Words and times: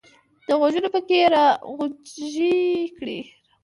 د 0.47 0.49
غوږونو 0.59 0.89
پکې 0.95 1.15
یې 1.21 1.27
را 1.33 1.45
غونجې 1.75 2.57
کړې! 2.97 3.19